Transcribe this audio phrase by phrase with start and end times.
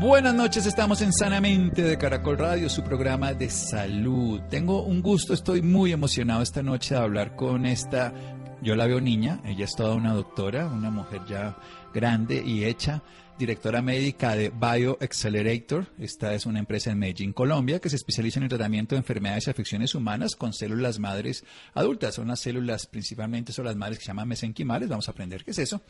[0.00, 4.40] Buenas noches, estamos en Sanamente de Caracol Radio, su programa de salud.
[4.48, 8.14] Tengo un gusto, estoy muy emocionado esta noche de hablar con esta,
[8.62, 11.58] yo la veo niña, ella es toda una doctora, una mujer ya
[11.92, 13.02] grande y hecha,
[13.38, 15.86] directora médica de Bio Accelerator.
[15.98, 19.48] Esta es una empresa en Medellín, Colombia, que se especializa en el tratamiento de enfermedades
[19.48, 21.44] y afecciones humanas con células madres
[21.74, 22.14] adultas.
[22.14, 24.88] Son las células, principalmente son las madres que se llaman mesenquimales.
[24.88, 25.82] Vamos a aprender qué es eso.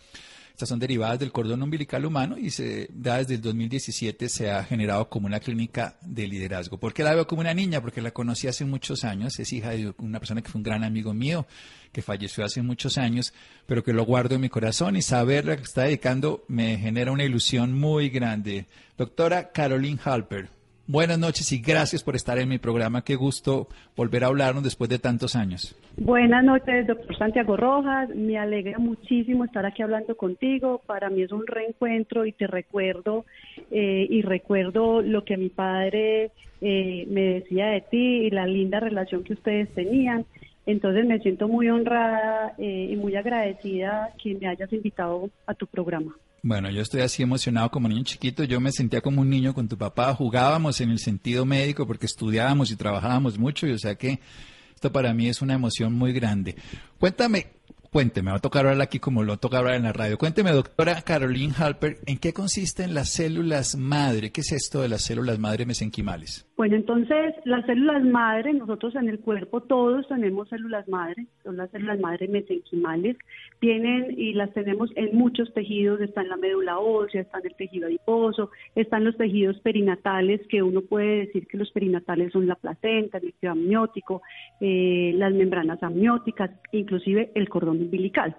[0.61, 4.63] Estas son derivadas del cordón umbilical humano y se, da desde el 2017 se ha
[4.63, 6.77] generado como una clínica de liderazgo.
[6.77, 7.81] ¿Por qué la veo como una niña?
[7.81, 9.39] Porque la conocí hace muchos años.
[9.39, 11.47] Es hija de una persona que fue un gran amigo mío,
[11.93, 13.33] que falleció hace muchos años,
[13.65, 17.25] pero que lo guardo en mi corazón y saberla que está dedicando me genera una
[17.25, 18.67] ilusión muy grande.
[18.99, 20.51] Doctora Caroline Halper,
[20.87, 23.03] Buenas noches y gracias por estar en mi programa.
[23.03, 25.75] Qué gusto volver a hablarnos después de tantos años.
[25.97, 28.09] Buenas noches, doctor Santiago Rojas.
[28.15, 30.81] Me alegra muchísimo estar aquí hablando contigo.
[30.87, 33.27] Para mí es un reencuentro y te recuerdo
[33.71, 36.31] eh, y recuerdo lo que mi padre
[36.61, 40.25] eh, me decía de ti y la linda relación que ustedes tenían.
[40.67, 45.67] Entonces me siento muy honrada eh, y muy agradecida que me hayas invitado a tu
[45.67, 46.15] programa.
[46.43, 48.45] Bueno, yo estoy así emocionado como niño chiquito.
[48.45, 50.15] Yo me sentía como un niño con tu papá.
[50.15, 53.67] Jugábamos en el sentido médico porque estudiábamos y trabajábamos mucho.
[53.67, 54.21] Y o sea que
[54.81, 56.57] esto para mí es una emoción muy grande.
[57.01, 57.47] Cuéntame,
[57.91, 60.17] Cuénteme, va a tocar hablar aquí como lo toca hablar en la radio.
[60.17, 64.31] Cuénteme, doctora Caroline Halper, ¿en qué consisten las células madre?
[64.31, 66.47] ¿Qué es esto de las células madre mesenquimales?
[66.57, 71.71] Bueno, entonces las células madre, nosotros en el cuerpo todos tenemos células madre, son las
[71.71, 73.17] células madre mesenquimales,
[73.61, 77.57] vienen y las tenemos en muchos tejidos, está en la médula ósea, está en el
[77.57, 82.55] tejido adiposo, están los tejidos perinatales, que uno puede decir que los perinatales son la
[82.55, 84.23] placenta, el líquido amniótico,
[84.61, 86.51] eh, las membranas amnióticas,
[86.91, 88.35] inclusive el cordón umbilical.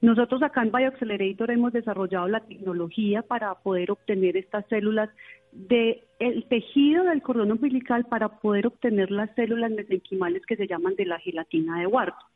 [0.00, 5.10] Nosotros acá en BioAccelerator hemos desarrollado la tecnología para poder obtener estas células
[5.50, 11.06] del tejido del cordón umbilical para poder obtener las células mesenquimales que se llaman de
[11.06, 12.28] la gelatina de Wharton.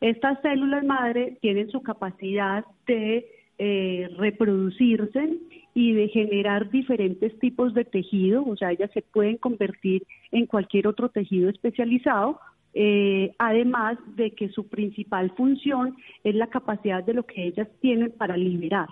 [0.00, 3.26] Estas células madre tienen su capacidad de
[3.58, 5.36] eh, reproducirse
[5.74, 10.86] y de generar diferentes tipos de tejido, o sea, ellas se pueden convertir en cualquier
[10.86, 12.40] otro tejido especializado
[12.74, 18.12] eh, además de que su principal función es la capacidad de lo que ellas tienen
[18.12, 18.88] para liberar.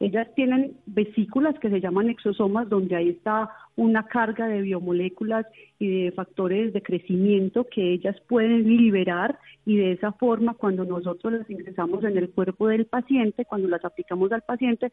[0.00, 5.44] Ellas tienen vesículas que se llaman exosomas, donde ahí está una carga de biomoléculas
[5.80, 11.32] y de factores de crecimiento que ellas pueden liberar y de esa forma cuando nosotros
[11.32, 14.92] las ingresamos en el cuerpo del paciente, cuando las aplicamos al paciente,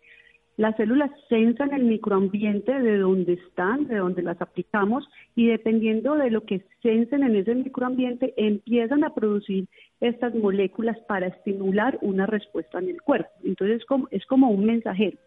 [0.57, 6.31] las células sensan el microambiente de donde están, de donde las aplicamos y dependiendo de
[6.31, 9.67] lo que sensen en ese microambiente empiezan a producir
[9.99, 13.29] estas moléculas para estimular una respuesta en el cuerpo.
[13.43, 15.17] Entonces es como, un mensajero.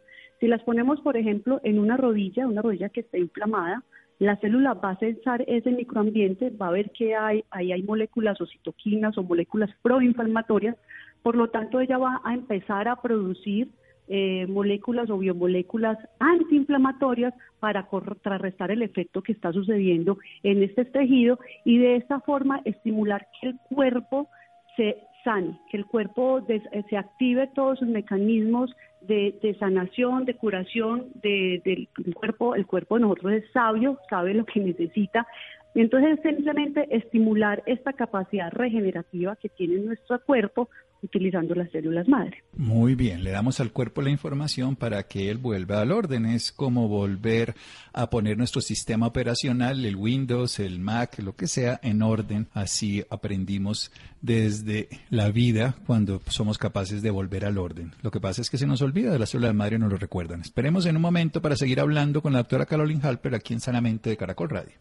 [0.41, 3.83] Si las ponemos, por ejemplo, en una rodilla, una rodilla que está inflamada,
[4.19, 8.41] la célula va a sensar ese microambiente, va a ver que hay, ahí hay moléculas
[8.41, 10.77] o citoquinas o moléculas proinflamatorias,
[11.23, 13.69] por lo tanto ella va a empezar a producir
[14.09, 21.39] eh, moléculas o biomoléculas antiinflamatorias para contrarrestar el efecto que está sucediendo en este tejido
[21.65, 24.29] y de esta forma estimular que el cuerpo
[24.77, 31.09] se sane, que el cuerpo eh, se active todos sus mecanismos de, sanación, de curación
[31.23, 32.55] del cuerpo.
[32.55, 35.27] El cuerpo de nosotros es sabio, sabe lo que necesita.
[35.75, 40.71] Entonces, simplemente estimular esta capacidad regenerativa que tiene nuestro cuerpo
[41.03, 42.43] utilizando las células madre.
[42.57, 46.27] Muy bien, le damos al cuerpo la información para que él vuelva al orden.
[46.27, 47.55] Es como volver
[47.93, 52.49] a poner nuestro sistema operacional, el Windows, el Mac, lo que sea, en orden.
[52.53, 57.93] Así aprendimos desde la vida cuando somos capaces de volver al orden.
[58.03, 60.41] Lo que pasa es que se nos olvida de las células madre no lo recuerdan.
[60.41, 64.11] Esperemos en un momento para seguir hablando con la doctora Caroline Halper aquí en Sanamente
[64.11, 64.73] de Caracol Radio.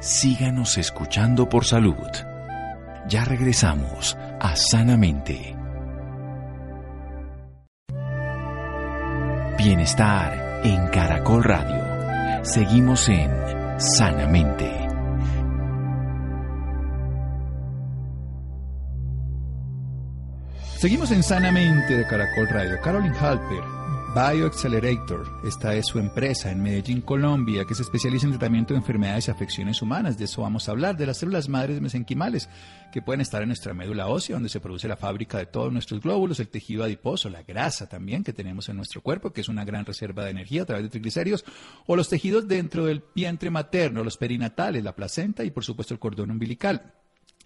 [0.00, 2.29] Síganos escuchando por salud.
[3.08, 5.56] Ya regresamos a Sanamente.
[9.58, 12.44] Bienestar en Caracol Radio.
[12.44, 13.30] Seguimos en
[13.78, 14.70] Sanamente.
[20.78, 22.80] Seguimos en Sanamente de Caracol Radio.
[22.80, 23.62] Caroline Halper,
[24.12, 29.28] BioAccelerator, esta es su empresa en Medellín, Colombia, que se especializa en tratamiento de enfermedades
[29.28, 30.18] y afecciones humanas.
[30.18, 32.48] De eso vamos a hablar, de las células madres mesenquimales,
[32.92, 36.00] que pueden estar en nuestra médula ósea, donde se produce la fábrica de todos nuestros
[36.00, 39.64] glóbulos, el tejido adiposo, la grasa también que tenemos en nuestro cuerpo, que es una
[39.64, 41.44] gran reserva de energía a través de triglicéridos,
[41.86, 46.00] o los tejidos dentro del vientre materno, los perinatales, la placenta y por supuesto el
[46.00, 46.94] cordón umbilical.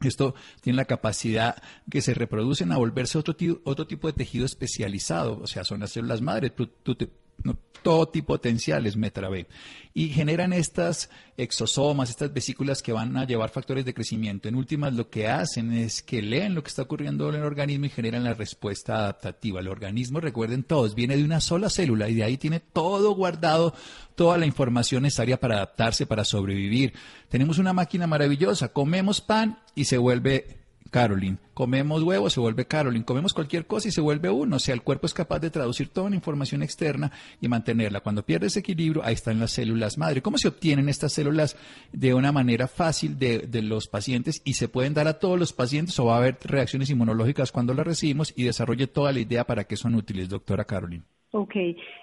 [0.01, 5.39] Esto tiene la capacidad que se reproducen a volverse otro, otro tipo de tejido especializado,
[5.41, 6.53] o sea, son las células madres
[7.85, 9.47] todo tipo potenciales metra B
[9.93, 14.49] y generan estas exosomas, estas vesículas que van a llevar factores de crecimiento.
[14.49, 17.87] En últimas, lo que hacen es que leen lo que está ocurriendo en el organismo
[17.87, 19.61] y generan la respuesta adaptativa.
[19.61, 23.75] El organismo, recuerden todos, viene de una sola célula y de ahí tiene todo guardado,
[24.17, 26.95] toda la información necesaria para adaptarse, para sobrevivir.
[27.29, 30.64] Tenemos una máquina maravillosa, comemos pan y se vuelve
[30.95, 31.39] Caroline.
[31.55, 33.05] Comemos huevos, se vuelve Caroline.
[33.05, 34.55] Comemos cualquier cosa y se vuelve uno.
[34.55, 37.11] O sea, el cuerpo es capaz de traducir toda la información externa
[37.41, 37.99] y mantenerla.
[38.01, 40.23] Cuando pierde ese equilibrio, ahí están las células madre.
[40.23, 41.57] ¿Cómo se obtienen estas células
[41.93, 45.53] de una manera fácil de, de los pacientes y se pueden dar a todos los
[45.53, 49.45] pacientes o va a haber reacciones inmunológicas cuando las recibimos y desarrolle toda la idea
[49.45, 51.03] para qué son útiles, doctora Caroline?
[51.37, 51.57] Ok,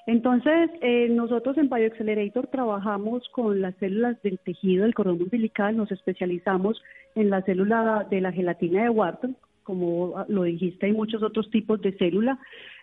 [0.07, 5.89] entonces eh, nosotros en BioAccelerator trabajamos con las células del tejido del cordón umbilical, nos
[5.89, 6.83] especializamos
[7.15, 11.79] en la célula de la gelatina de Wharton, como lo dijiste, hay muchos otros tipos
[11.79, 12.39] de célula.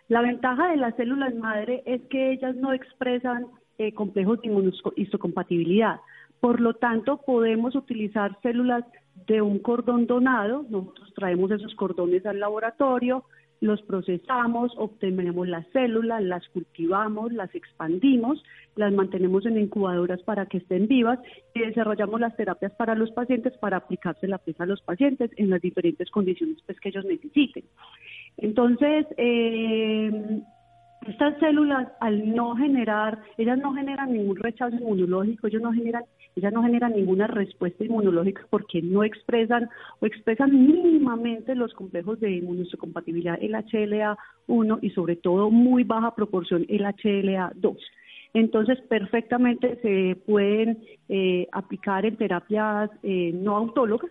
[0.09, 6.01] La ventaja de las células madre es que ellas no expresan eh, complejos de histocompatibilidad.
[6.41, 8.85] Por lo tanto, podemos utilizar células
[9.27, 13.25] de un cordón donado, nosotros traemos esos cordones al laboratorio,
[13.61, 18.43] los procesamos, obtenemos las células, las cultivamos, las expandimos,
[18.77, 21.19] las mantenemos en incubadoras para que estén vivas
[21.55, 25.51] y desarrollamos las terapias para los pacientes para aplicarse la pieza a los pacientes en
[25.51, 27.65] las diferentes condiciones pues, que ellos necesiten.
[28.37, 30.43] Entonces, eh,
[31.07, 36.05] estas células, al no generar, ellas no generan ningún rechazo inmunológico, ellos no generan,
[36.37, 39.69] ellas no generan ninguna respuesta inmunológica porque no expresan
[40.01, 46.65] o expresan mínimamente los complejos de inmunohistocompatibilidad, el HLA1 y sobre todo muy baja proporción
[46.69, 47.77] el HLA2.
[48.35, 50.79] Entonces, perfectamente se pueden
[51.09, 54.11] eh, aplicar en terapias eh, no autólogas,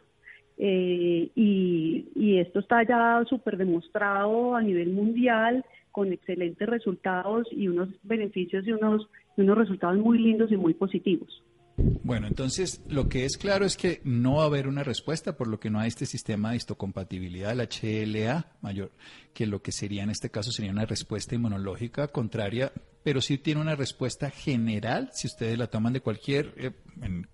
[0.57, 7.89] eh, y, esto está ya súper demostrado a nivel mundial con excelentes resultados y unos
[8.03, 11.43] beneficios y unos resultados muy lindos y muy positivos.
[11.77, 15.47] Bueno, entonces lo que es claro es que no va a haber una respuesta, por
[15.47, 18.91] lo que no hay este sistema de histocompatibilidad, el HLA mayor,
[19.33, 23.61] que lo que sería en este caso sería una respuesta inmunológica contraria, pero sí tiene
[23.61, 26.71] una respuesta general si ustedes la toman de cualquier eh,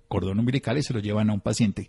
[0.10, 1.88] cordón umbilical y se lo llevan a un paciente.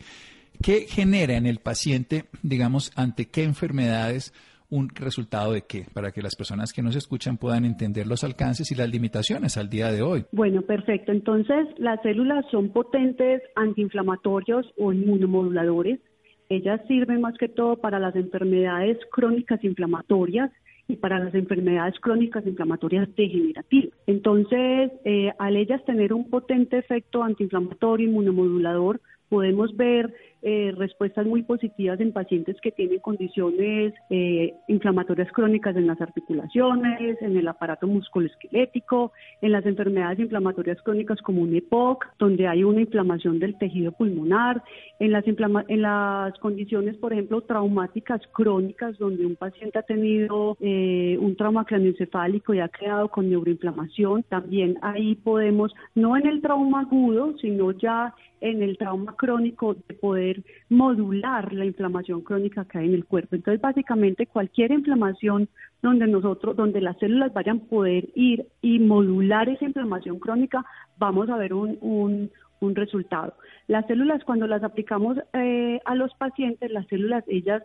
[0.62, 4.32] ¿Qué genera en el paciente, digamos, ante qué enfermedades?
[4.74, 5.86] Un resultado de qué?
[5.94, 9.70] Para que las personas que nos escuchan puedan entender los alcances y las limitaciones al
[9.70, 10.24] día de hoy.
[10.32, 11.12] Bueno, perfecto.
[11.12, 16.00] Entonces, las células son potentes antiinflamatorios o inmunomoduladores.
[16.48, 20.50] Ellas sirven más que todo para las enfermedades crónicas inflamatorias
[20.88, 23.96] y para las enfermedades crónicas inflamatorias degenerativas.
[24.06, 30.14] Entonces, eh, al ellas tener un potente efecto antiinflamatorio, inmunomodulador, podemos ver
[30.46, 37.22] eh, respuestas muy positivas en pacientes que tienen condiciones eh, inflamatorias crónicas en las articulaciones,
[37.22, 42.82] en el aparato musculoesquelético, en las enfermedades inflamatorias crónicas como un EPOC, donde hay una
[42.82, 44.62] inflamación del tejido pulmonar,
[44.98, 51.16] en las, en las condiciones, por ejemplo, traumáticas crónicas, donde un paciente ha tenido eh,
[51.20, 56.82] un trauma craneoencefálico y ha quedado con neuroinflamación, también ahí podemos, no en el trauma
[56.82, 60.33] agudo, sino ya en el trauma crónico de poder
[60.68, 63.36] modular la inflamación crónica que hay en el cuerpo.
[63.36, 65.48] Entonces, básicamente cualquier inflamación
[65.82, 70.64] donde nosotros, donde las células vayan a poder ir y modular esa inflamación crónica,
[70.98, 72.30] vamos a ver un, un,
[72.74, 73.34] resultado.
[73.66, 77.62] Las células, cuando las aplicamos eh, a los pacientes, las células, ellas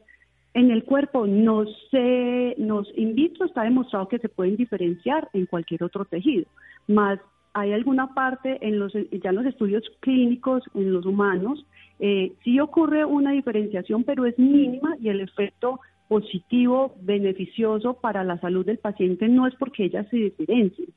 [0.54, 5.86] en el cuerpo no se, nos in está demostrado que se pueden diferenciar en cualquier
[5.86, 6.48] otro tejido,
[6.88, 7.18] más
[7.54, 11.66] hay alguna parte en los, ya en los estudios clínicos en los humanos,
[12.00, 18.40] eh, sí ocurre una diferenciación, pero es mínima y el efecto positivo, beneficioso para la
[18.40, 20.90] salud del paciente no es porque ellas se diferencien,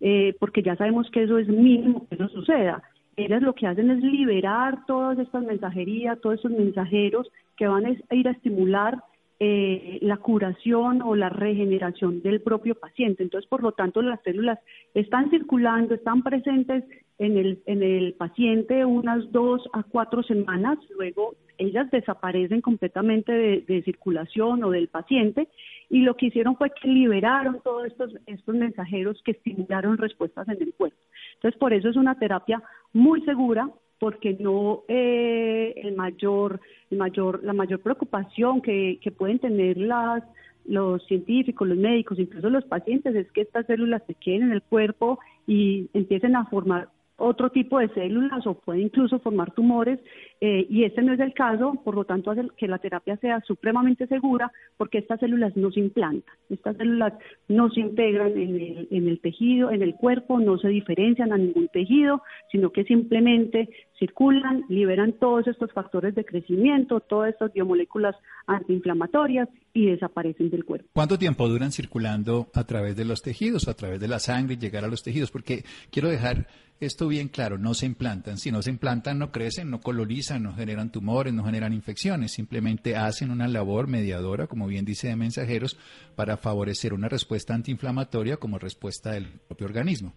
[0.00, 2.82] eh, porque ya sabemos que eso es mínimo que eso suceda.
[3.16, 8.14] Ellas lo que hacen es liberar todas estas mensajerías, todos estos mensajeros que van a
[8.14, 9.02] ir a estimular
[9.40, 13.22] eh, la curación o la regeneración del propio paciente.
[13.22, 14.58] Entonces, por lo tanto, las células
[14.94, 16.84] están circulando, están presentes
[17.20, 23.82] en el, en el paciente unas dos a cuatro semanas, luego ellas desaparecen completamente de,
[23.82, 25.46] circulación o del paciente
[25.90, 30.62] y lo que hicieron fue que liberaron todos estos, estos mensajeros que estimularon respuestas en
[30.62, 30.96] el cuerpo.
[31.34, 32.62] Entonces, por eso es una terapia
[32.94, 36.58] muy segura porque no eh, el mayor,
[36.90, 40.22] el mayor, la mayor preocupación que, que pueden tener las
[40.66, 44.62] los científicos, los médicos, incluso los pacientes, es que estas células se queden en el
[44.62, 46.88] cuerpo y empiecen a formar
[47.20, 49.98] otro tipo de células o puede incluso formar tumores
[50.40, 53.40] eh, y este no es el caso, por lo tanto hace que la terapia sea
[53.46, 57.12] supremamente segura porque estas células no se implantan, estas células
[57.48, 61.38] no se integran en el, en el tejido, en el cuerpo, no se diferencian a
[61.38, 68.16] ningún tejido, sino que simplemente circulan, liberan todos estos factores de crecimiento, todas estas biomoléculas
[68.46, 70.88] antiinflamatorias y desaparecen del cuerpo.
[70.92, 74.58] ¿Cuánto tiempo duran circulando a través de los tejidos, a través de la sangre y
[74.58, 75.30] llegar a los tejidos?
[75.30, 76.46] Porque quiero dejar
[76.80, 78.38] esto bien claro, no se implantan.
[78.38, 82.32] Si no se implantan, no crecen, no colonizan, no generan tumores, no generan infecciones.
[82.32, 85.78] Simplemente hacen una labor mediadora, como bien dice de mensajeros,
[86.16, 90.14] para favorecer una respuesta antiinflamatoria como respuesta del propio organismo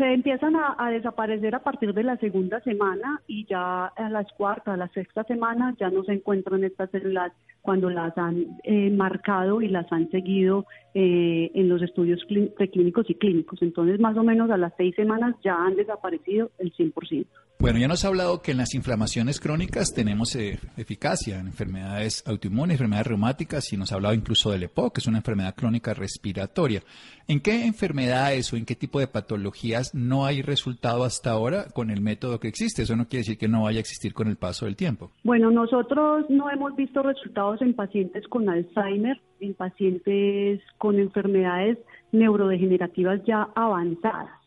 [0.00, 4.72] se empiezan a, desaparecer a partir de la segunda semana y ya a las cuarta,
[4.72, 9.62] a la sexta semana ya no se encuentran estas células cuando las han eh, marcado
[9.62, 12.20] y las han seguido eh, en los estudios
[12.56, 13.62] preclínicos y clínicos.
[13.62, 17.26] Entonces, más o menos a las seis semanas ya han desaparecido el 100%.
[17.60, 22.26] Bueno, ya nos ha hablado que en las inflamaciones crónicas tenemos eh, eficacia en enfermedades
[22.26, 25.92] autoinmunes, enfermedades reumáticas y nos ha hablado incluso del EPOC, que es una enfermedad crónica
[25.92, 26.80] respiratoria.
[27.28, 31.90] ¿En qué enfermedades o en qué tipo de patologías no hay resultado hasta ahora con
[31.90, 32.82] el método que existe?
[32.82, 35.10] Eso no quiere decir que no vaya a existir con el paso del tiempo.
[35.22, 41.78] Bueno, nosotros no hemos visto resultados en pacientes con Alzheimer, en pacientes con enfermedades
[42.12, 44.40] neurodegenerativas ya avanzadas.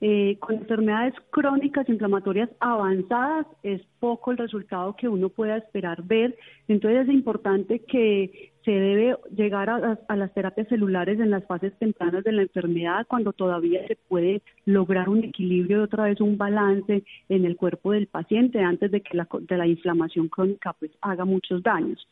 [0.00, 6.36] Eh, con enfermedades crónicas inflamatorias avanzadas es poco el resultado que uno pueda esperar ver.
[6.68, 12.24] Entonces es importante que se debe llegar a, las terapias celulares en las fases tempranas
[12.24, 17.04] de la enfermedad, cuando todavía se puede lograr un equilibrio y otra vez un balance
[17.28, 21.24] en el cuerpo del paciente antes de que la, de la inflamación crónica pues haga
[21.24, 22.06] muchos daños.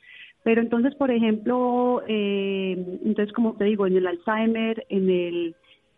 [0.45, 5.57] Pero entonces, por ejemplo, eh, entonces como te digo, en el Alzheimer, en el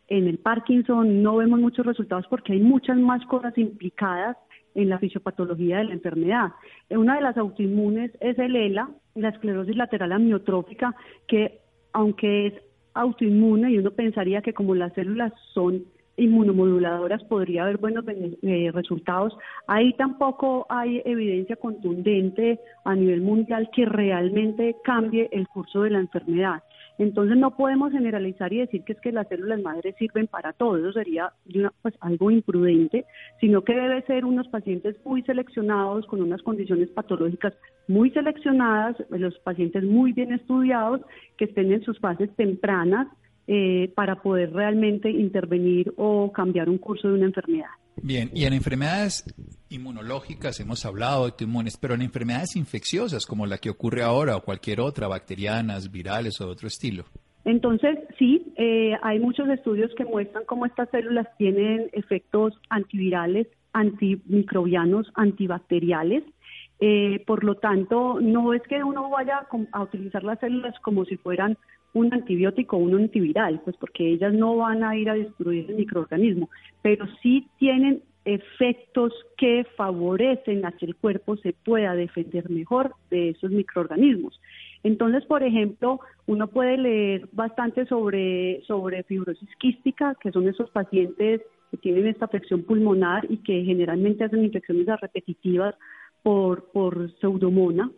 [0.09, 4.37] en el Parkinson no vemos muchos resultados porque hay muchas más cosas implicadas
[4.75, 6.53] en la fisiopatología de la enfermedad.
[6.91, 10.95] Una de las autoinmunes es el ELA, la esclerosis lateral amiotrófica,
[11.27, 11.61] que
[11.93, 12.55] aunque es
[12.93, 15.85] autoinmune y uno pensaría que como las células son
[16.17, 19.37] inmunomoduladoras podría haber buenos eh, resultados.
[19.67, 26.01] Ahí tampoco hay evidencia contundente a nivel mundial que realmente cambie el curso de la
[26.01, 26.63] enfermedad.
[26.99, 30.77] Entonces no podemos generalizar y decir que es que las células madres sirven para todo,
[30.77, 31.33] eso sería
[31.83, 33.05] pues, algo imprudente,
[33.41, 37.53] sino que debe ser unos pacientes muy seleccionados, con unas condiciones patológicas
[37.89, 41.01] muy seleccionadas, los pacientes muy bien estudiados,
[41.37, 43.09] que estén en sus fases tempranas
[43.47, 47.69] eh, para poder realmente intervenir o cambiar un curso de una enfermedad.
[48.03, 49.25] Bien, y en enfermedades
[49.69, 54.43] inmunológicas hemos hablado de inmunes, pero en enfermedades infecciosas como la que ocurre ahora o
[54.43, 57.05] cualquier otra, bacterianas, virales o de otro estilo.
[57.45, 65.11] Entonces, sí, eh, hay muchos estudios que muestran cómo estas células tienen efectos antivirales, antimicrobianos,
[65.15, 66.25] antibacteriales.
[66.81, 71.17] Eh, por lo tanto, no es que uno vaya a utilizar las células como si
[71.17, 71.57] fueran
[71.95, 75.77] un antibiótico o un antiviral, pues porque ellas no van a ir a destruir el
[75.77, 76.51] microorganismo,
[76.83, 83.31] pero sí tienen efectos que favorecen a que el cuerpo se pueda defender mejor de
[83.31, 84.41] esos microorganismos.
[84.83, 91.43] Entonces, por ejemplo, uno puede leer bastante sobre, sobre fibrosis quística, que son esos pacientes
[91.71, 95.75] que tienen esta afección pulmonar y que generalmente hacen infecciones repetitivas
[96.23, 97.91] por, por pseudomona,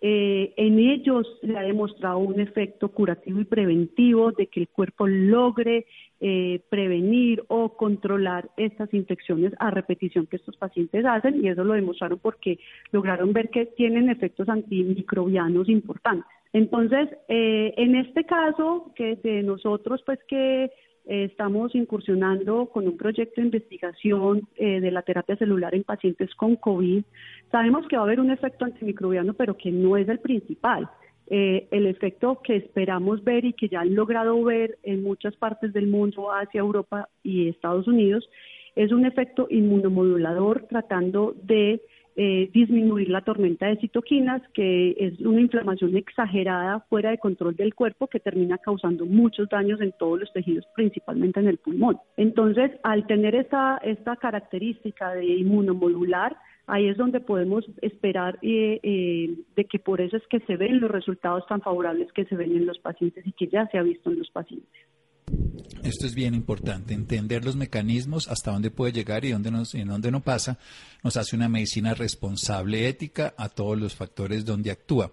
[0.00, 5.06] eh, en ellos se ha demostrado un efecto curativo y preventivo de que el cuerpo
[5.06, 5.86] logre
[6.20, 11.74] eh, prevenir o controlar estas infecciones a repetición que estos pacientes hacen y eso lo
[11.74, 12.58] demostraron porque
[12.92, 16.26] lograron ver que tienen efectos antimicrobianos importantes.
[16.52, 20.70] Entonces, eh, en este caso, que de nosotros, pues que
[21.06, 26.56] estamos incursionando con un proyecto de investigación eh, de la terapia celular en pacientes con
[26.56, 27.04] COVID.
[27.50, 30.90] Sabemos que va a haber un efecto antimicrobiano, pero que no es el principal.
[31.28, 35.72] Eh, el efecto que esperamos ver y que ya han logrado ver en muchas partes
[35.72, 38.28] del mundo, hacia Europa y Estados Unidos,
[38.74, 41.80] es un efecto inmunomodulador tratando de
[42.16, 47.74] eh, disminuir la tormenta de citoquinas, que es una inflamación exagerada fuera de control del
[47.74, 51.98] cuerpo que termina causando muchos daños en todos los tejidos, principalmente en el pulmón.
[52.16, 59.36] Entonces, al tener esta, esta característica de inmunomodular, ahí es donde podemos esperar eh, eh,
[59.54, 62.56] de que por eso es que se ven los resultados tan favorables que se ven
[62.56, 64.80] en los pacientes y que ya se ha visto en los pacientes.
[65.82, 69.50] Esto es bien importante, entender los mecanismos, hasta dónde puede llegar y dónde,
[69.84, 70.58] dónde no pasa,
[71.02, 75.12] nos hace una medicina responsable, ética, a todos los factores donde actúa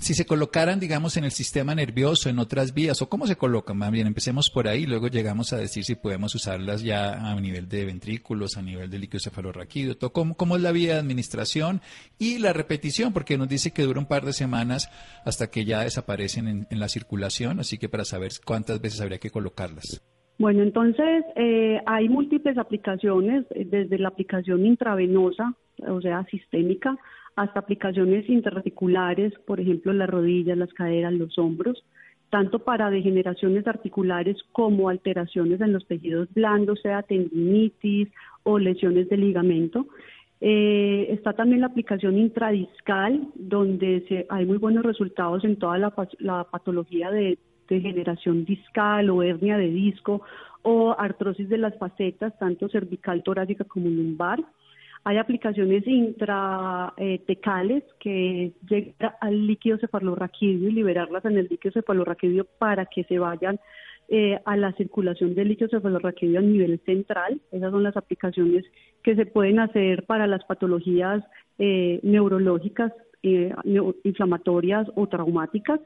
[0.00, 3.76] si se colocaran, digamos, en el sistema nervioso, en otras vías, o cómo se colocan,
[3.76, 7.68] más bien, empecemos por ahí, luego llegamos a decir si podemos usarlas ya a nivel
[7.68, 11.82] de ventrículos, a nivel de líquido cefalorraquídeo, ¿cómo, es la vía de administración
[12.18, 14.90] y la repetición, porque nos dice que dura un par de semanas
[15.24, 19.18] hasta que ya desaparecen en, en la circulación, así que para saber cuántas veces habría
[19.18, 20.02] que colocarlas.
[20.38, 25.54] Bueno, entonces eh, hay múltiples aplicaciones, eh, desde la aplicación intravenosa,
[25.88, 26.96] o sea, sistémica,
[27.36, 31.84] hasta aplicaciones interarticulares, por ejemplo, las rodillas, las caderas, los hombros,
[32.30, 38.08] tanto para degeneraciones articulares como alteraciones en los tejidos blandos, sea tendinitis
[38.42, 39.86] o lesiones de ligamento.
[40.40, 45.94] Eh, está también la aplicación intradiscal, donde se, hay muy buenos resultados en toda la,
[46.18, 47.38] la patología de
[47.74, 50.22] degeneración discal o hernia de disco
[50.62, 54.40] o artrosis de las facetas, tanto cervical, torácica como lumbar.
[55.04, 62.86] Hay aplicaciones intratecales que llegan al líquido cefalorraquídeo y liberarlas en el líquido cefalorraquídeo para
[62.86, 63.58] que se vayan
[64.08, 67.40] eh, a la circulación del líquido cefalorraquídeo a nivel central.
[67.50, 68.64] Esas son las aplicaciones
[69.02, 71.24] que se pueden hacer para las patologías
[71.58, 73.52] eh, neurológicas, eh,
[74.04, 75.80] inflamatorias o traumáticas.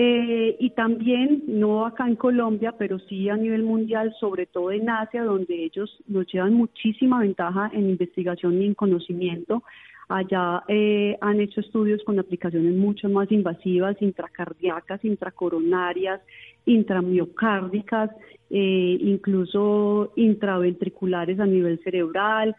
[0.00, 4.88] Eh, y también, no acá en Colombia, pero sí a nivel mundial, sobre todo en
[4.88, 9.64] Asia, donde ellos nos llevan muchísima ventaja en investigación y en conocimiento.
[10.08, 16.20] Allá eh, han hecho estudios con aplicaciones mucho más invasivas, intracardíacas, intracoronarias,
[16.64, 18.12] intramiocárdicas,
[18.50, 22.54] eh, incluso intraventriculares a nivel cerebral,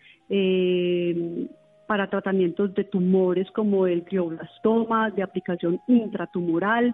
[1.87, 6.93] para tratamientos de tumores como el glioblastoma, de aplicación intratumoral.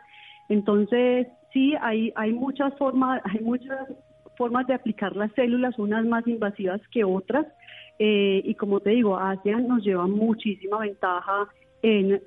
[0.50, 3.88] Entonces, sí, hay, hay muchas formas, hay muchas
[4.38, 7.46] formas de aplicar las células, unas más invasivas que otras,
[8.00, 11.48] eh, y como te digo, Asia nos lleva muchísima ventaja
[11.82, 12.22] en,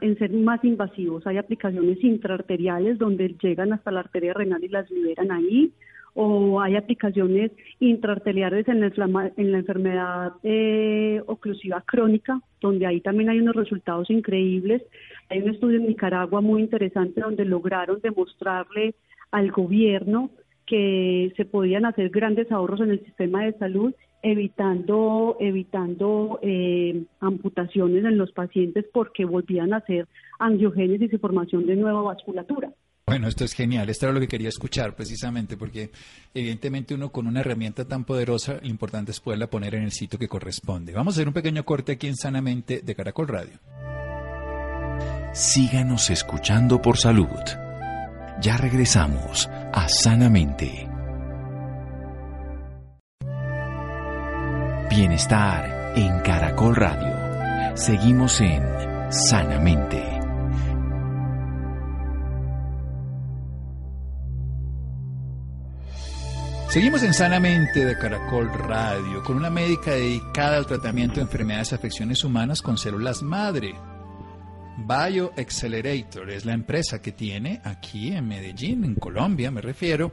[0.00, 1.26] en ser más invasivos.
[1.26, 5.72] Hay aplicaciones intraarteriales donde llegan hasta la arteria renal y las liberan ahí
[6.14, 13.30] o hay aplicaciones intraarteriales en la, en la enfermedad eh, oclusiva crónica, donde ahí también
[13.30, 14.82] hay unos resultados increíbles.
[15.28, 18.94] Hay un estudio en Nicaragua muy interesante donde lograron demostrarle
[19.30, 20.30] al gobierno
[20.66, 23.92] que se podían hacer grandes ahorros en el sistema de salud
[24.22, 30.06] evitando evitando eh, amputaciones en los pacientes porque volvían a hacer
[30.38, 32.70] angiogénesis y formación de nueva vasculatura.
[33.10, 33.90] Bueno, esto es genial.
[33.90, 35.90] Esto era lo que quería escuchar precisamente, porque
[36.32, 40.16] evidentemente uno con una herramienta tan poderosa, lo importante es poderla poner en el sitio
[40.16, 40.92] que corresponde.
[40.92, 43.58] Vamos a hacer un pequeño corte aquí en Sanamente de Caracol Radio.
[45.32, 47.26] Síganos escuchando por salud.
[48.40, 50.88] Ya regresamos a Sanamente.
[54.88, 57.76] Bienestar en Caracol Radio.
[57.76, 58.62] Seguimos en
[59.10, 60.19] Sanamente.
[66.70, 71.74] Seguimos en Sanamente de Caracol Radio con una médica dedicada al tratamiento de enfermedades y
[71.74, 73.74] afecciones humanas con células madre.
[74.78, 80.12] Bio Accelerator es la empresa que tiene aquí en Medellín, en Colombia me refiero,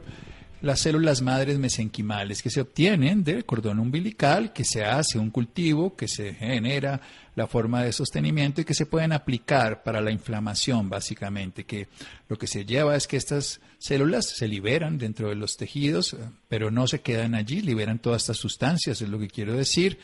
[0.60, 5.94] las células madres mesenquimales que se obtienen del cordón umbilical, que se hace un cultivo,
[5.94, 7.00] que se genera
[7.36, 11.86] la forma de sostenimiento y que se pueden aplicar para la inflamación, básicamente, que
[12.28, 16.16] lo que se lleva es que estas células se liberan dentro de los tejidos,
[16.48, 19.98] pero no se quedan allí, liberan todas estas sustancias, es lo que quiero decir,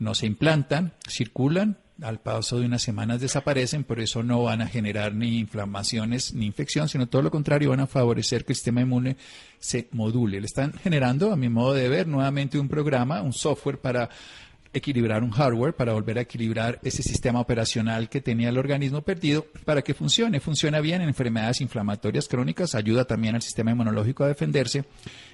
[0.00, 4.66] no se implantan, circulan, al paso de unas semanas desaparecen, por eso no van a
[4.66, 8.80] generar ni inflamaciones ni infección, sino todo lo contrario, van a favorecer que el sistema
[8.80, 9.16] inmune
[9.58, 10.40] se module.
[10.40, 14.08] Le están generando, a mi modo de ver, nuevamente un programa, un software para
[14.72, 19.46] equilibrar un hardware para volver a equilibrar ese sistema operacional que tenía el organismo perdido
[19.64, 20.40] para que funcione.
[20.40, 24.84] Funciona bien en enfermedades inflamatorias crónicas, ayuda también al sistema inmunológico a defenderse.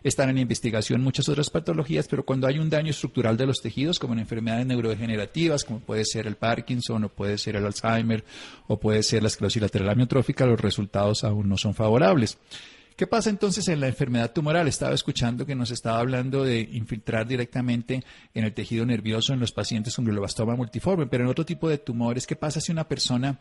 [0.02, 3.98] Están en investigación muchas otras patologías, pero cuando hay un daño estructural de los tejidos,
[3.98, 8.24] como en enfermedades neurodegenerativas, como puede ser el Parkinson o puede ser el Alzheimer
[8.68, 12.38] o puede ser la esclerosis lateral amiotrófica, los resultados aún no son favorables.
[12.96, 14.68] ¿Qué pasa entonces en la enfermedad tumoral?
[14.68, 19.52] Estaba escuchando que nos estaba hablando de infiltrar directamente en el tejido nervioso en los
[19.52, 23.38] pacientes con glioblastoma multiforme, pero en otro tipo de tumores, ¿qué pasa si una persona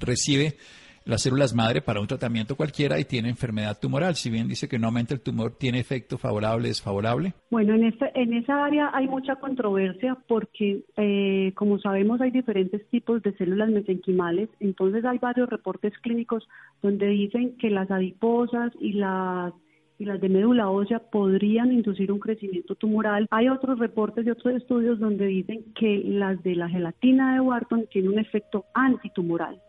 [0.00, 0.56] recibe
[1.04, 4.14] las células madre para un tratamiento cualquiera y tiene enfermedad tumoral.
[4.14, 7.34] Si bien dice que no aumenta el tumor, ¿tiene efecto favorable, desfavorable?
[7.50, 12.86] Bueno, en, esta, en esa área hay mucha controversia porque, eh, como sabemos, hay diferentes
[12.88, 14.48] tipos de células mesenquimales.
[14.60, 16.46] Entonces, hay varios reportes clínicos
[16.82, 19.52] donde dicen que las adiposas y las
[19.98, 23.26] y las de médula ósea podrían inducir un crecimiento tumoral.
[23.30, 27.86] Hay otros reportes y otros estudios donde dicen que las de la gelatina de Wharton
[27.92, 29.60] tienen un efecto antitumoral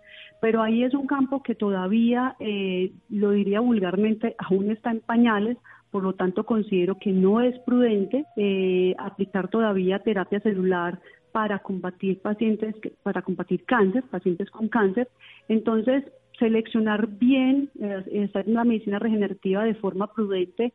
[0.42, 5.58] pero ahí es un campo que todavía, eh, lo diría vulgarmente, aún está en pañales,
[5.92, 11.00] por lo tanto considero que no es prudente eh, aplicar todavía terapia celular
[11.32, 15.08] para combatir pacientes, para combatir cáncer, pacientes con cáncer.
[15.48, 16.04] Entonces,
[16.40, 20.74] seleccionar bien, eh, estar en la medicina regenerativa de forma prudente,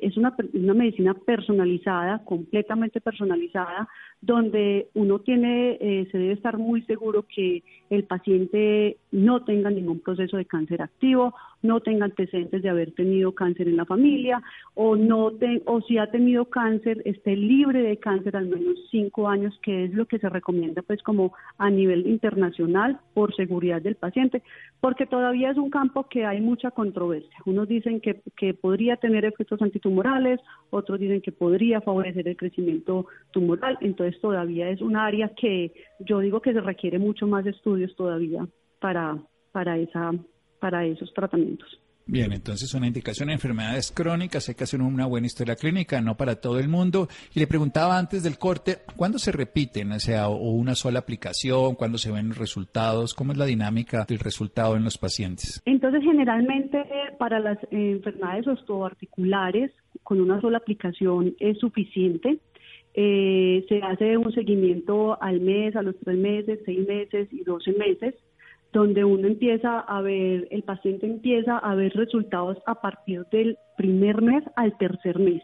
[0.00, 3.88] es una, una medicina personalizada, completamente personalizada,
[4.20, 10.00] donde uno tiene, eh, se debe estar muy seguro que el paciente no tenga ningún
[10.00, 14.42] proceso de cáncer activo, no tenga antecedentes de haber tenido cáncer en la familia
[14.74, 15.32] o no
[15.64, 19.94] o si ha tenido cáncer esté libre de cáncer al menos cinco años, que es
[19.94, 24.42] lo que se recomienda pues como a nivel internacional por seguridad del paciente,
[24.80, 27.36] porque todavía es un campo que hay mucha controversia.
[27.44, 33.06] Unos dicen que, que podría tener efectos antitumorales, otros dicen que podría favorecer el crecimiento
[33.30, 37.94] tumoral, entonces todavía es un área que yo digo que se requiere mucho más estudios
[37.96, 38.46] todavía
[38.80, 39.16] para,
[39.52, 40.12] para, esa,
[40.60, 41.80] para esos tratamientos.
[42.10, 46.16] Bien, entonces una indicación de enfermedades crónicas, hay que hacer una buena historia clínica, no
[46.16, 47.06] para todo el mundo.
[47.34, 49.92] Y le preguntaba antes del corte, ¿cuándo se repiten?
[49.92, 53.12] O sea, o una sola aplicación, ¿cuándo se ven los resultados?
[53.12, 55.60] ¿Cómo es la dinámica del resultado en los pacientes?
[55.66, 56.82] Entonces, generalmente
[57.18, 59.70] para las enfermedades osteoarticulares,
[60.02, 62.38] con una sola aplicación es suficiente.
[62.94, 67.72] Eh, se hace un seguimiento al mes, a los tres meses, seis meses y doce
[67.72, 68.14] meses,
[68.78, 74.22] donde uno empieza a ver, el paciente empieza a ver resultados a partir del primer
[74.22, 75.42] mes al tercer mes.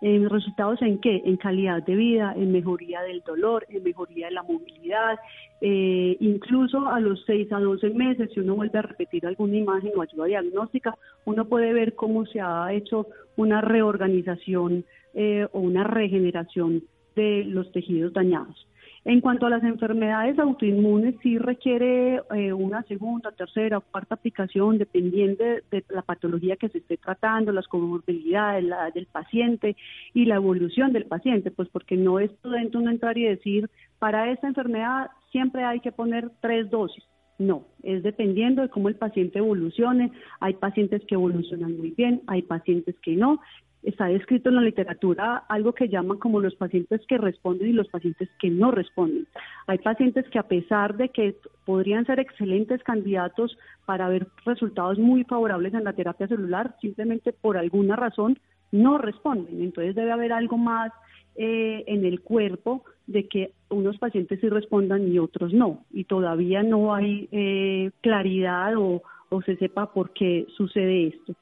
[0.00, 1.22] ¿En resultados en qué?
[1.26, 5.18] En calidad de vida, en mejoría del dolor, en mejoría de la movilidad,
[5.60, 9.92] eh, incluso a los 6 a 12 meses, si uno vuelve a repetir alguna imagen
[9.94, 13.06] o ayuda diagnóstica, uno puede ver cómo se ha hecho
[13.36, 16.82] una reorganización eh, o una regeneración
[17.14, 18.66] de los tejidos dañados.
[19.04, 24.78] En cuanto a las enfermedades autoinmunes, sí requiere eh, una segunda, tercera o cuarta aplicación,
[24.78, 29.76] dependiendo de, la patología que se esté tratando, las comorbilidades la, del paciente
[30.14, 34.30] y la evolución del paciente, pues porque no es prudente uno entrar y decir, para
[34.30, 37.02] esta enfermedad siempre hay que poner tres dosis.
[37.38, 40.12] No, es dependiendo de cómo el paciente evolucione.
[40.38, 43.40] Hay pacientes que evolucionan muy bien, hay pacientes que no,
[43.82, 47.88] está descrito en la literatura algo que llaman como los pacientes que responden y los
[47.88, 49.26] pacientes que no responden.
[49.66, 55.24] Hay pacientes que a pesar de que podrían ser excelentes candidatos para ver resultados muy
[55.24, 58.38] favorables en la terapia celular, simplemente por alguna razón
[58.70, 59.62] no responden.
[59.62, 60.92] Entonces debe haber algo más
[61.34, 65.84] eh, en el cuerpo de que unos pacientes sí respondan y otros no.
[65.90, 69.02] Y todavía no hay eh, claridad o
[69.46, 71.34] se sepa por qué sucede esto.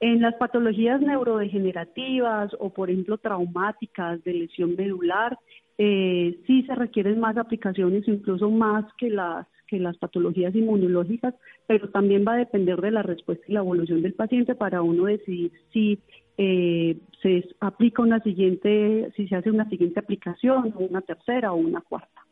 [0.00, 5.38] En las patologías neurodegenerativas o, por ejemplo, traumáticas de lesión medular,
[5.78, 11.34] eh, sí se requieren más aplicaciones, incluso más que las que las patologías inmunológicas,
[11.66, 15.06] pero también va a depender de la respuesta y la evolución del paciente para uno
[15.06, 15.98] decidir si
[16.38, 21.80] eh, se aplica una siguiente, si se hace una siguiente aplicación, una tercera o una
[21.80, 22.25] cuarta.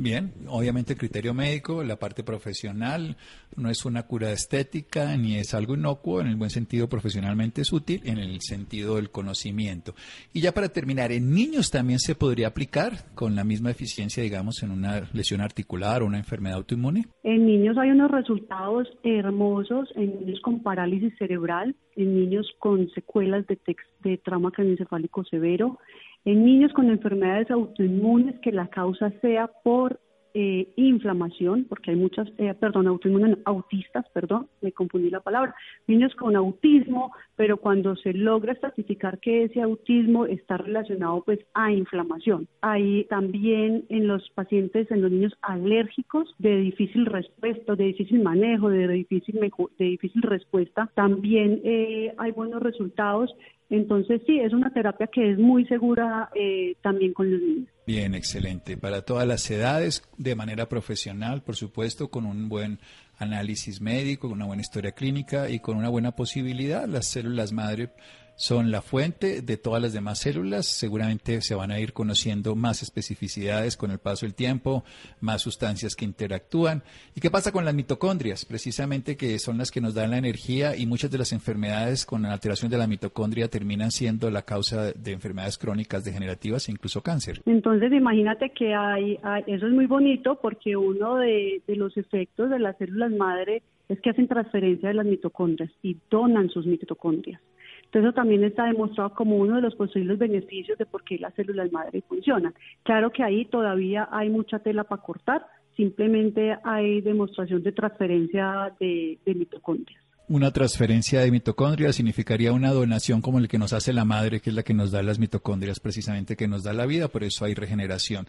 [0.00, 3.16] Bien, obviamente el criterio médico, la parte profesional,
[3.56, 7.72] no es una cura estética ni es algo inocuo, en el buen sentido profesionalmente es
[7.72, 9.94] útil, en el sentido del conocimiento.
[10.32, 14.62] Y ya para terminar, ¿en niños también se podría aplicar con la misma eficiencia, digamos,
[14.62, 17.06] en una lesión articular o una enfermedad autoinmune?
[17.24, 23.44] En niños hay unos resultados hermosos, en niños con parálisis cerebral, en niños con secuelas
[23.48, 23.58] de,
[24.04, 25.80] de trauma craneoencefálico severo,
[26.28, 29.98] en niños con enfermedades autoinmunes que la causa sea por
[30.34, 35.54] eh, inflamación, porque hay muchas, eh, perdón, autoinmunes, autistas, perdón, me confundí la palabra,
[35.86, 41.72] niños con autismo, pero cuando se logra estatificar que ese autismo está relacionado pues a
[41.72, 42.46] inflamación.
[42.60, 48.68] Hay también en los pacientes, en los niños alérgicos de difícil respuesta, de difícil manejo,
[48.68, 49.40] de difícil,
[49.78, 53.34] de difícil respuesta, también eh, hay buenos resultados
[53.70, 57.68] Entonces sí, es una terapia que es muy segura eh, también con los niños.
[57.86, 58.76] Bien, excelente.
[58.76, 62.78] Para todas las edades, de manera profesional, por supuesto, con un buen
[63.18, 67.90] análisis médico, con una buena historia clínica y con una buena posibilidad, las células madre
[68.38, 70.64] son la fuente de todas las demás células.
[70.64, 74.84] Seguramente se van a ir conociendo más especificidades con el paso del tiempo,
[75.20, 76.84] más sustancias que interactúan.
[77.16, 78.44] ¿Y qué pasa con las mitocondrias?
[78.44, 82.22] Precisamente que son las que nos dan la energía y muchas de las enfermedades con
[82.22, 87.02] la alteración de la mitocondria terminan siendo la causa de enfermedades crónicas degenerativas e incluso
[87.02, 87.42] cáncer.
[87.44, 92.60] Entonces, imagínate que hay, eso es muy bonito porque uno de, de los efectos de
[92.60, 97.40] las células madre es que hacen transferencia de las mitocondrias y donan sus mitocondrias.
[97.88, 101.32] Entonces, eso también está demostrado como uno de los posibles beneficios de por qué las
[101.34, 102.52] células madre funcionan.
[102.82, 109.18] Claro que ahí todavía hay mucha tela para cortar, simplemente hay demostración de transferencia de,
[109.24, 110.02] mitocondrias.
[110.28, 114.50] Una transferencia de mitocondrias significaría una donación como el que nos hace la madre, que
[114.50, 117.46] es la que nos da las mitocondrias, precisamente que nos da la vida, por eso
[117.46, 118.26] hay regeneración.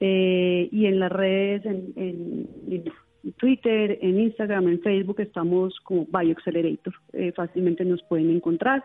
[0.00, 2.48] eh, y en las redes, en, en,
[3.36, 6.94] Twitter, en Instagram, en Facebook, estamos como Bioaccelerator.
[7.12, 8.82] Eh, fácilmente nos pueden encontrar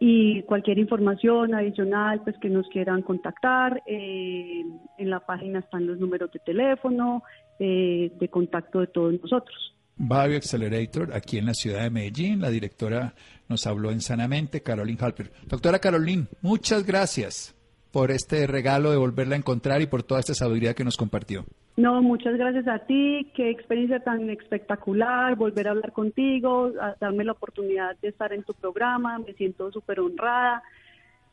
[0.00, 4.64] y cualquier información adicional pues que nos quieran contactar eh,
[4.96, 7.22] en la página están los números de teléfono
[7.58, 9.74] eh, de contacto de todos nosotros.
[9.96, 12.40] Bio Accelerator aquí en la ciudad de Medellín.
[12.40, 13.14] La directora
[13.48, 15.32] nos habló en Sanamente Caroline Halper.
[15.46, 17.56] Doctora Caroline muchas gracias
[17.92, 21.44] por este regalo de volverla a encontrar y por toda esta sabiduría que nos compartió.
[21.76, 27.24] No, muchas gracias a ti, qué experiencia tan espectacular, volver a hablar contigo, a darme
[27.24, 30.62] la oportunidad de estar en tu programa, me siento súper honrada,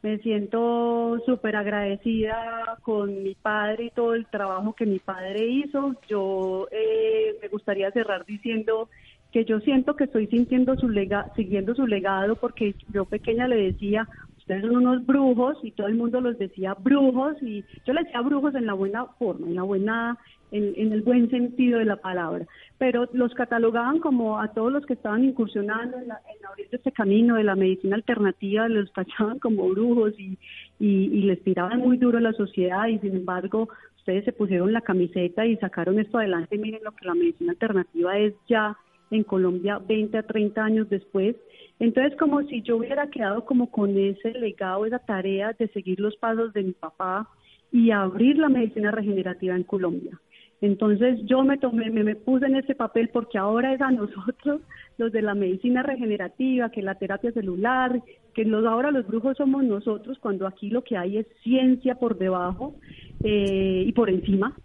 [0.01, 5.95] me siento súper agradecida con mi padre y todo el trabajo que mi padre hizo.
[6.07, 8.89] Yo eh, me gustaría cerrar diciendo
[9.31, 13.57] que yo siento que estoy sintiendo su lega siguiendo su legado porque yo pequeña le
[13.57, 18.03] decía, ustedes son unos brujos y todo el mundo los decía brujos y yo le
[18.03, 20.17] decía brujos en la buena forma, en la buena
[20.51, 22.45] en, el buen sentido de la palabra,
[22.77, 27.43] pero los catalogaban como a todos los que estaban incursionando en, abrir este camino de
[27.43, 30.37] la medicina alternativa, los tachaban como brujos y,
[30.79, 34.81] y, les tiraban muy duro a la sociedad y sin embargo ustedes se pusieron la
[34.81, 38.77] camiseta y sacaron esto adelante, miren lo que la medicina alternativa es ya
[39.11, 41.35] en Colombia 20 a 30 años después.
[41.79, 46.15] Entonces, como si yo hubiera quedado como con ese legado, esa tarea de seguir los
[46.17, 47.29] pasos de mi papá
[47.71, 50.19] y abrir la medicina regenerativa en Colombia.
[50.61, 54.61] Entonces yo me tomé, me, puse en ese papel porque ahora es a nosotros,
[54.97, 58.01] los de la medicina regenerativa, que la terapia celular,
[58.33, 62.17] que los, ahora los brujos somos nosotros, cuando aquí lo que hay es ciencia por
[62.17, 62.75] debajo
[63.23, 64.59] eh, y por encima.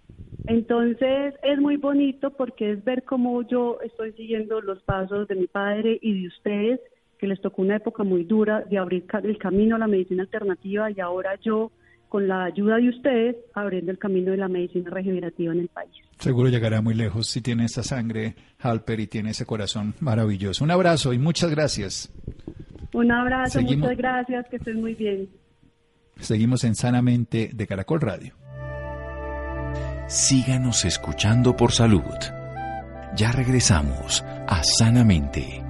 [0.46, 5.46] Entonces es muy bonito porque es ver cómo yo estoy siguiendo los pasos de mi
[5.46, 6.80] padre y de ustedes,
[7.18, 10.90] que les tocó una época muy dura de abrir el camino a la medicina alternativa
[10.90, 11.70] y ahora yo
[12.10, 15.92] con la ayuda de ustedes, abriendo el camino de la medicina regenerativa en el país.
[16.18, 20.64] Seguro llegará muy lejos si tiene esa sangre, Halper, y tiene ese corazón maravilloso.
[20.64, 22.12] Un abrazo y muchas gracias.
[22.92, 25.28] Un abrazo, muchas gracias, que estés muy bien.
[26.18, 28.34] Seguimos en Sanamente de Caracol Radio.
[30.08, 32.02] Síganos escuchando por salud.
[33.16, 35.62] Ya regresamos a Sanamente.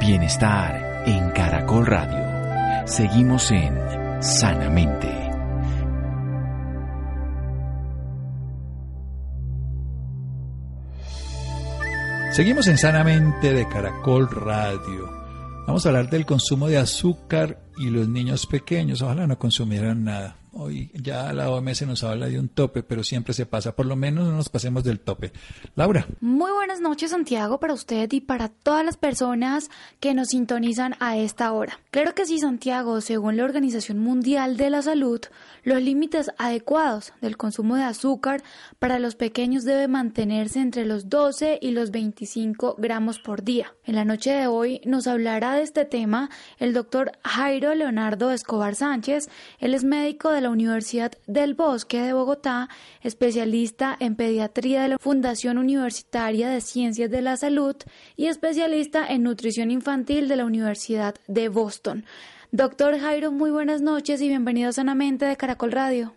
[0.00, 2.31] Bienestar en Caracol Radio.
[2.84, 3.78] Seguimos en
[4.20, 5.08] Sanamente.
[12.32, 15.08] Seguimos en Sanamente de Caracol Radio.
[15.66, 19.00] Vamos a hablar del consumo de azúcar y los niños pequeños.
[19.00, 20.41] Ojalá no consumieran nada.
[20.54, 23.74] Hoy ya la OMS nos habla de un tope, pero siempre se pasa.
[23.74, 25.32] Por lo menos no nos pasemos del tope.
[25.76, 26.06] Laura.
[26.20, 31.16] Muy buenas noches, Santiago, para usted y para todas las personas que nos sintonizan a
[31.16, 31.80] esta hora.
[31.90, 33.00] Claro que sí, Santiago.
[33.00, 35.20] Según la Organización Mundial de la Salud,
[35.64, 38.42] los límites adecuados del consumo de azúcar
[38.78, 43.72] para los pequeños debe mantenerse entre los 12 y los 25 gramos por día.
[43.84, 48.74] En la noche de hoy nos hablará de este tema el doctor Jairo Leonardo Escobar
[48.74, 49.30] Sánchez.
[49.58, 52.68] Él es médico de la Universidad del Bosque de Bogotá,
[53.02, 57.76] especialista en pediatría de la Fundación Universitaria de Ciencias de la Salud
[58.16, 62.04] y especialista en nutrición infantil de la Universidad de Boston.
[62.50, 66.14] Doctor Jairo, muy buenas noches y bienvenido a Sanamente de Caracol Radio.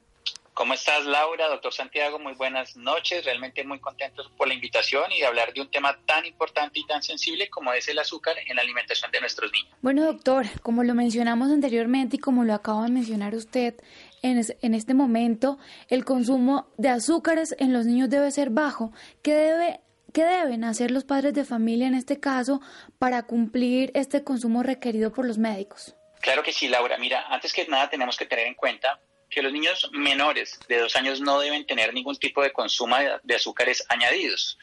[0.55, 1.49] ¿Cómo estás, Laura?
[1.49, 3.25] Doctor Santiago, muy buenas noches.
[3.25, 6.85] Realmente muy contentos por la invitación y de hablar de un tema tan importante y
[6.85, 9.75] tan sensible como es el azúcar en la alimentación de nuestros niños.
[9.81, 13.75] Bueno, doctor, como lo mencionamos anteriormente y como lo acaba de mencionar usted,
[14.21, 15.57] en, este momento
[15.89, 18.91] el consumo de azúcares en los niños debe ser bajo.
[19.21, 19.79] ¿Qué debe
[20.13, 22.61] ¿Qué deben hacer los padres de familia en este caso
[22.97, 25.93] para cumplir este consumo requerido por los médicos?
[26.21, 26.97] Claro que sí, Laura.
[26.97, 30.95] Mira, antes que nada tenemos que tener en cuenta que los niños menores de dos
[30.95, 34.57] años no deben tener ningún tipo de consumo de azúcares añadidos.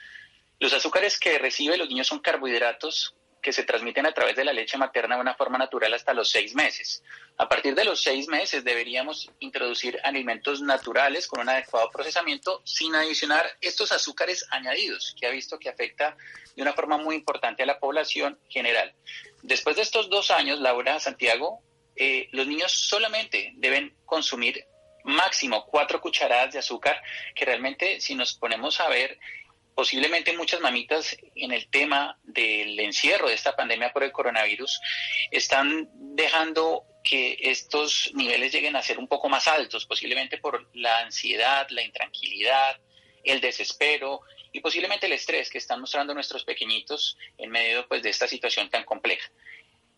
[0.58, 4.52] Los azúcares que reciben los niños son carbohidratos que se transmiten a través de la
[4.52, 7.02] leche materna de una forma natural hasta los seis meses.
[7.36, 12.94] A partir de los seis meses deberíamos introducir alimentos naturales con un adecuado procesamiento sin
[12.94, 16.16] adicionar estos azúcares añadidos que ha visto que afecta
[16.54, 18.94] de una forma muy importante a la población general.
[19.42, 21.60] Después de estos dos años, Laura Santiago,
[21.96, 24.64] eh, los niños solamente deben consumir
[25.04, 27.02] máximo cuatro cucharadas de azúcar,
[27.34, 29.18] que realmente si nos ponemos a ver,
[29.74, 34.80] posiblemente muchas mamitas en el tema del encierro de esta pandemia por el coronavirus
[35.30, 41.00] están dejando que estos niveles lleguen a ser un poco más altos, posiblemente por la
[41.00, 42.78] ansiedad, la intranquilidad,
[43.24, 44.20] el desespero
[44.52, 48.68] y posiblemente el estrés que están mostrando nuestros pequeñitos en medio pues, de esta situación
[48.70, 49.30] tan compleja.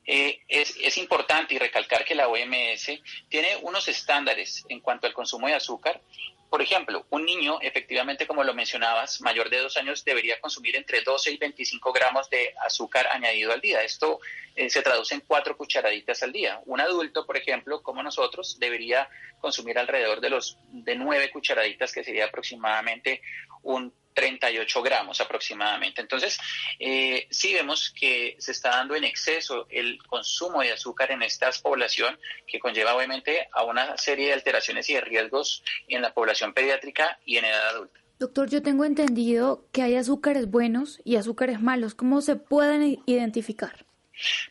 [0.06, 2.90] Eh, es, es, importante y recalcar que la OMS
[3.30, 6.02] tiene unos estándares en cuanto al consumo de azúcar.
[6.50, 11.00] Por ejemplo, un niño, efectivamente, como lo mencionabas, mayor de dos años, debería consumir entre
[11.00, 13.83] 12 y 25 gramos de azúcar añadido al día.
[13.83, 14.20] Esto
[14.54, 16.61] eh, se traduce en cuatro cucharaditas al día.
[16.66, 19.09] Un adulto, por ejemplo, como nosotros, debería
[19.40, 23.20] consumir alrededor de los de nueve cucharaditas, que sería aproximadamente
[23.62, 26.00] un 38 gramos aproximadamente.
[26.00, 26.38] Entonces,
[26.79, 31.50] eh, sí vemos que se está dando en exceso el consumo de azúcar en esta
[31.62, 36.55] población, que conlleva obviamente a una serie de alteraciones y de riesgos en la población
[36.55, 38.00] pediátrica y en edad adulta.
[38.18, 41.94] Doctor, yo tengo entendido que hay azúcares buenos y azúcares malos.
[41.94, 43.85] ¿Cómo se pueden identificar?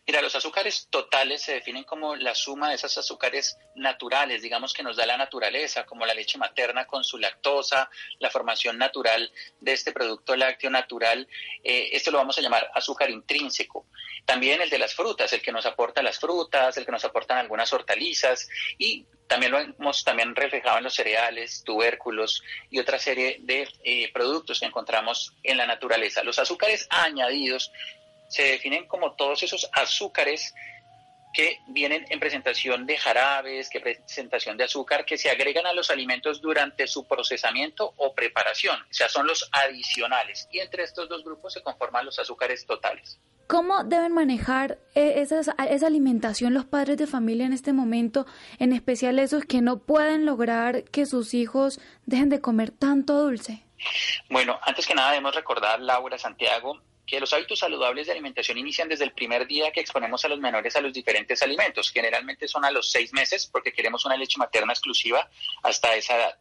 [0.06, 4.84] Mira, los azúcares totales se definen como la suma de esos azúcares naturales, digamos que
[4.84, 9.74] nos da la naturaleza, como la leche materna con su lactosa, la formación natural de
[9.74, 11.28] este producto lácteo natural.
[11.64, 13.88] Eh, esto lo vamos a llamar azúcar intrínseco.
[14.26, 17.38] También el de las frutas, el que nos aporta las frutas, el que nos aportan
[17.38, 18.48] algunas hortalizas
[18.78, 24.12] y también lo hemos también reflejado en los cereales, tubérculos y otra serie de eh,
[24.14, 26.24] productos que encontramos en la naturaleza.
[26.24, 27.72] Los azúcares añadidos
[28.28, 30.54] se definen como todos esos azúcares
[31.34, 35.90] que vienen en presentación de jarabes, que presentación de azúcar, que se agregan a los
[35.90, 38.80] alimentos durante su procesamiento o preparación.
[38.80, 40.48] O sea, son los adicionales.
[40.52, 43.20] Y entre estos dos grupos se conforman los azúcares totales.
[43.48, 48.26] ¿Cómo deben manejar eh, esa, esa alimentación los padres de familia en este momento,
[48.60, 53.66] en especial esos que no pueden lograr que sus hijos dejen de comer tanto dulce?
[54.30, 58.88] Bueno, antes que nada debemos recordar, Laura Santiago, que los hábitos saludables de alimentación inician
[58.88, 61.92] desde el primer día que exponemos a los menores a los diferentes alimentos.
[61.92, 65.30] Generalmente son a los seis meses porque queremos una leche materna exclusiva
[65.64, 66.38] hasta esa edad.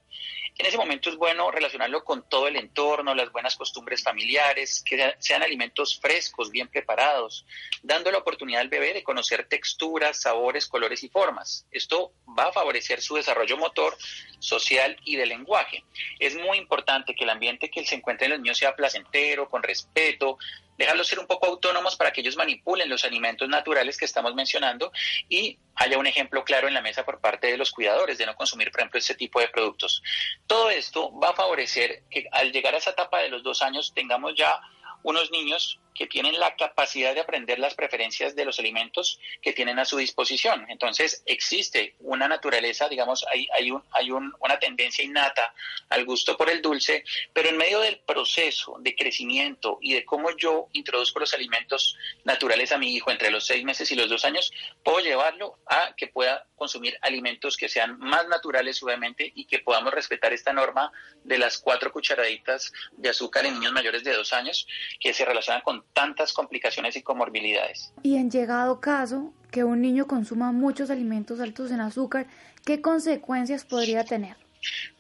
[0.59, 5.15] En ese momento es bueno relacionarlo con todo el entorno, las buenas costumbres familiares, que
[5.19, 7.47] sean alimentos frescos, bien preparados,
[7.83, 11.67] dando la oportunidad al bebé de conocer texturas, sabores, colores y formas.
[11.71, 13.97] Esto va a favorecer su desarrollo motor,
[14.39, 15.85] social y de lenguaje.
[16.19, 19.63] Es muy importante que el ambiente que se encuentre en los niños sea placentero, con
[19.63, 20.39] respeto,
[20.79, 24.93] dejarlos ser un poco autónomos para que ellos manipulen los alimentos naturales que estamos mencionando
[25.29, 28.35] y haya un ejemplo claro en la mesa por parte de los cuidadores de no
[28.35, 30.03] consumir, por ejemplo, este tipo de productos.
[30.47, 33.93] Todo esto va a favorecer que al llegar a esa etapa de los dos años
[33.95, 34.61] tengamos ya
[35.03, 39.79] unos niños que tienen la capacidad de aprender las preferencias de los alimentos que tienen
[39.79, 40.67] a su disposición.
[40.69, 45.55] Entonces, existe una naturaleza, digamos, hay, hay, un, hay un, una tendencia innata
[45.89, 50.37] al gusto por el dulce, pero en medio del proceso de crecimiento y de cómo
[50.37, 54.25] yo introduzco los alimentos naturales a mi hijo entre los seis meses y los dos
[54.25, 54.53] años,
[54.83, 59.93] puedo llevarlo a que pueda consumir alimentos que sean más naturales, obviamente, y que podamos
[59.93, 60.93] respetar esta norma
[61.25, 64.67] de las cuatro cucharaditas de azúcar en niños mayores de dos años,
[65.01, 67.93] que se relacionan con tantas complicaciones y comorbilidades.
[68.03, 72.27] Y en llegado caso que un niño consuma muchos alimentos altos en azúcar,
[72.65, 74.37] ¿qué consecuencias podría tener?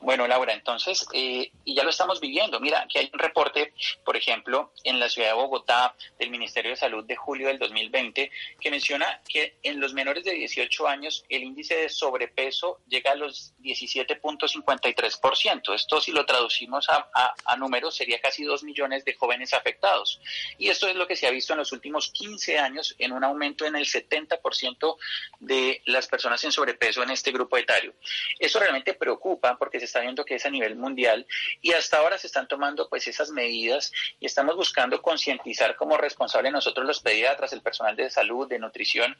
[0.00, 2.58] Bueno, Laura, entonces, eh, y ya lo estamos viviendo.
[2.60, 3.72] Mira, que hay un reporte,
[4.04, 8.30] por ejemplo, en la ciudad de Bogotá del Ministerio de Salud de julio del 2020,
[8.60, 13.14] que menciona que en los menores de 18 años el índice de sobrepeso llega a
[13.14, 15.74] los 17.53%.
[15.74, 17.08] Esto, si lo traducimos a,
[17.44, 20.20] a números, sería casi 2 millones de jóvenes afectados.
[20.58, 23.24] Y esto es lo que se ha visto en los últimos 15 años en un
[23.24, 24.96] aumento en el 70%
[25.40, 27.94] de las personas en sobrepeso en este grupo etario.
[28.38, 31.26] Eso realmente preocupa porque se está viendo que es a nivel mundial
[31.60, 36.50] y hasta ahora se están tomando pues esas medidas y estamos buscando concientizar como responsable
[36.50, 39.16] nosotros los pediatras, el personal de salud, de nutrición,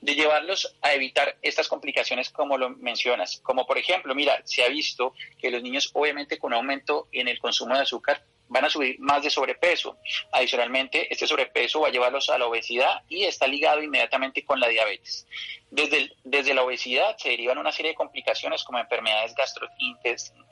[0.00, 3.40] de llevarlos a evitar estas complicaciones como lo mencionas.
[3.42, 7.38] Como por ejemplo, mira, se ha visto que los niños obviamente con aumento en el
[7.38, 9.96] consumo de azúcar van a subir más de sobrepeso.
[10.32, 14.68] Adicionalmente, este sobrepeso va a llevarlos a la obesidad y está ligado inmediatamente con la
[14.68, 15.26] diabetes.
[15.70, 19.34] Desde, desde la obesidad se derivan una serie de complicaciones como enfermedades,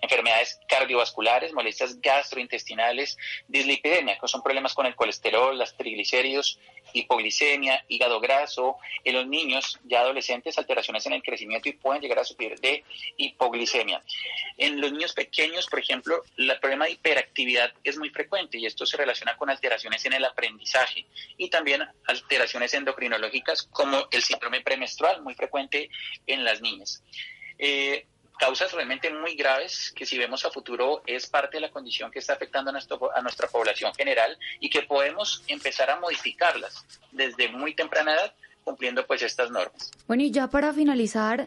[0.03, 3.17] enfermedades cardiovasculares, molestias gastrointestinales,
[3.47, 6.59] dislipidemia, que son problemas con el colesterol, las triglicéridos,
[6.93, 12.19] hipoglicemia, hígado graso, en los niños ya adolescentes alteraciones en el crecimiento y pueden llegar
[12.19, 12.85] a sufrir de
[13.17, 14.03] hipoglicemia.
[14.59, 18.87] En los niños pequeños, por ejemplo, el problema de hiperactividad es muy frecuente y esto
[18.87, 21.07] se relaciona con alteraciones en el aprendizaje
[21.37, 25.91] y también alteraciones endocrinológicas como el síndrome premenstrual, muy frecuente
[26.27, 27.03] en las niñas.
[27.59, 28.07] Eh,
[28.39, 32.19] causas realmente muy graves que si vemos a futuro es parte de la condición que
[32.19, 37.75] está afectando a, a nuestra población general y que podemos empezar a modificarlas desde muy
[37.75, 39.91] temprana edad cumpliendo pues estas normas.
[40.07, 41.47] Bueno, y ya para finalizar,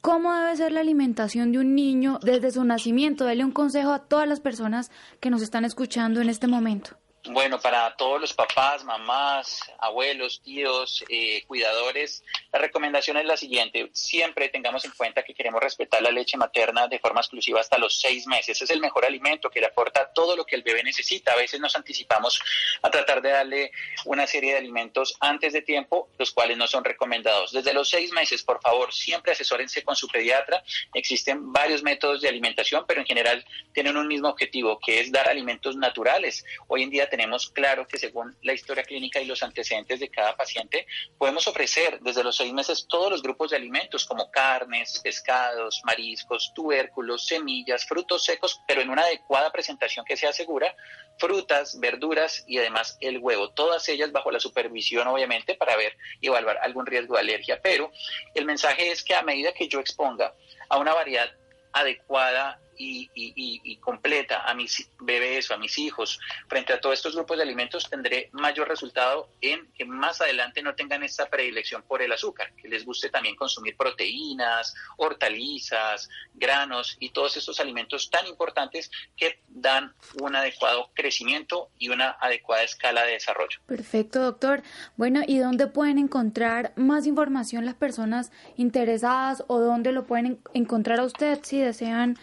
[0.00, 3.24] ¿cómo debe ser la alimentación de un niño desde su nacimiento?
[3.24, 4.90] Dele un consejo a todas las personas
[5.20, 6.96] que nos están escuchando en este momento.
[7.24, 13.90] Bueno, para todos los papás, mamás, abuelos, tíos, eh, cuidadores, la recomendación es la siguiente.
[13.92, 18.00] Siempre tengamos en cuenta que queremos respetar la leche materna de forma exclusiva hasta los
[18.00, 18.62] seis meses.
[18.62, 21.32] Es el mejor alimento que le aporta todo lo que el bebé necesita.
[21.32, 22.40] A veces nos anticipamos
[22.82, 23.72] a tratar de darle
[24.04, 27.52] una serie de alimentos antes de tiempo, los cuales no son recomendados.
[27.52, 30.62] Desde los seis meses, por favor, siempre asesórense con su pediatra.
[30.94, 33.44] Existen varios métodos de alimentación, pero en general
[33.74, 36.44] tienen un mismo objetivo, que es dar alimentos naturales.
[36.68, 40.36] Hoy en día tenemos claro que según la historia clínica y los antecedentes de cada
[40.36, 40.86] paciente,
[41.16, 46.52] podemos ofrecer desde los seis meses todos los grupos de alimentos como carnes, pescados, mariscos,
[46.54, 50.74] tubérculos, semillas, frutos secos, pero en una adecuada presentación que sea segura,
[51.18, 56.28] frutas, verduras y además el huevo, todas ellas bajo la supervisión obviamente para ver y
[56.28, 57.60] evaluar algún riesgo de alergia.
[57.62, 57.90] Pero
[58.34, 60.34] el mensaje es que a medida que yo exponga
[60.68, 61.30] a una variedad
[61.72, 66.18] adecuada y, completa a mis bebés o a mis hijos
[66.48, 70.74] frente a todos estos grupos de alimentos, tendré mayor resultado en que más adelante no
[70.74, 77.10] tengan esta predilección por el azúcar, que les guste también consumir proteínas, hortalizas, granos y
[77.10, 83.12] todos estos alimentos tan importantes que dan un adecuado crecimiento y una adecuada escala de
[83.12, 83.60] desarrollo.
[83.66, 84.62] Perfecto, doctor.
[84.96, 91.00] Bueno, ¿y dónde pueden encontrar más información las personas interesadas o dónde lo pueden encontrar
[91.00, 92.18] a usted si desean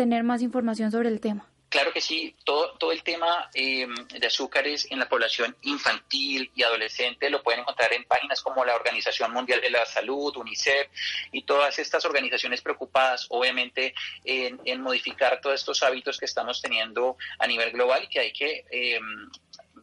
[0.00, 1.44] tener más información sobre el tema.
[1.68, 3.86] Claro que sí, todo, todo el tema eh,
[4.18, 8.74] de azúcares en la población infantil y adolescente lo pueden encontrar en páginas como la
[8.74, 10.88] Organización Mundial de la Salud, UNICEF
[11.32, 13.94] y todas estas organizaciones preocupadas obviamente
[14.24, 18.64] en, modificar todos estos hábitos que estamos teniendo a nivel global y que hay que
[18.70, 18.98] eh,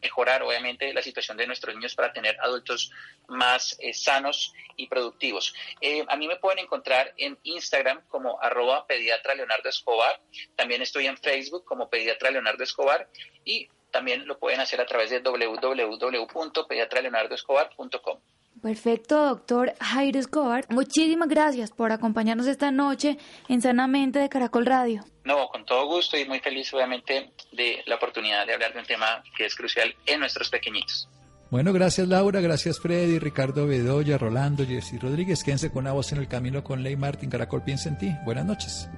[0.01, 2.91] mejorar obviamente la situación de nuestros niños para tener adultos
[3.27, 5.53] más eh, sanos y productivos.
[5.81, 10.19] Eh, a mí me pueden encontrar en Instagram como arroba pediatra Leonardo Escobar,
[10.55, 13.09] también estoy en Facebook como pediatra Leonardo Escobar
[13.43, 18.19] y también lo pueden hacer a través de www.pediatraleonardoescobar.com.
[18.61, 20.65] Perfecto, doctor Jairo Escobar.
[20.69, 25.05] Muchísimas gracias por acompañarnos esta noche en Sanamente de Caracol Radio.
[25.23, 28.85] No, con todo gusto y muy feliz obviamente de la oportunidad de hablar de un
[28.85, 31.09] tema que es crucial en nuestros pequeñitos.
[31.49, 35.43] Bueno, gracias Laura, gracias Freddy, Ricardo Bedoya, Rolando, Jessy Rodríguez.
[35.43, 37.29] Quédense con una voz en el camino con Ley Martín.
[37.29, 38.13] Caracol piensa en ti.
[38.25, 38.89] Buenas noches.